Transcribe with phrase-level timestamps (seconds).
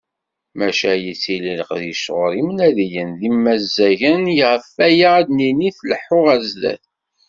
[0.57, 6.83] Maca yettili leqdic sɣur imnadiyen d yimazzagen, ɣef waya ad d-nini tleḥḥu ɣer sdat.